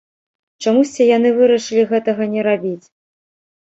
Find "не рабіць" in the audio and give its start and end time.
2.35-2.85